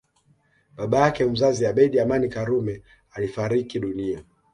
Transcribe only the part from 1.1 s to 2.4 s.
mzazi Abeid Amani